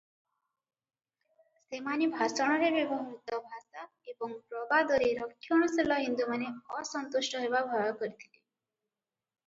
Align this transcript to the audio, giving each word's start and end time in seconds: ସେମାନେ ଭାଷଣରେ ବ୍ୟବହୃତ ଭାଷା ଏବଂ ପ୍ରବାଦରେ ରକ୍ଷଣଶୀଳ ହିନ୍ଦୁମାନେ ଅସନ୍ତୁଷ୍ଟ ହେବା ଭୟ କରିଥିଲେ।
ସେମାନେ 1.73 2.07
ଭାଷଣରେ 2.13 2.71
ବ୍ୟବହୃତ 2.93 3.41
ଭାଷା 3.51 3.85
ଏବଂ 4.15 4.35
ପ୍ରବାଦରେ 4.55 5.13
ରକ୍ଷଣଶୀଳ 5.23 6.03
ହିନ୍ଦୁମାନେ 6.09 6.53
ଅସନ୍ତୁଷ୍ଟ 6.83 7.47
ହେବା 7.47 7.65
ଭୟ 7.75 7.89
କରିଥିଲେ। 8.03 8.45